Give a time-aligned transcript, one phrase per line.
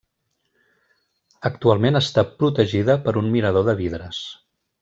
[1.51, 4.27] Actualment està protegida per un mirador de vidres.